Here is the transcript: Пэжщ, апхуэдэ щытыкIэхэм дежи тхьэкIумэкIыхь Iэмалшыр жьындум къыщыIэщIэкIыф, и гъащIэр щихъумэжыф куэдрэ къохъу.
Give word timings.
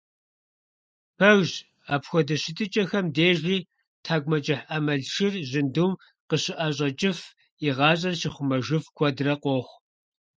Пэжщ, 1.17 1.53
апхуэдэ 1.93 2.35
щытыкIэхэм 2.41 3.05
дежи 3.15 3.57
тхьэкIумэкIыхь 4.03 4.65
Iэмалшыр 4.73 5.33
жьындум 5.49 5.91
къыщыIэщIэкIыф, 6.29 7.19
и 7.67 7.69
гъащIэр 7.77 8.15
щихъумэжыф 8.19 8.85
куэдрэ 8.97 9.33
къохъу. 9.41 9.77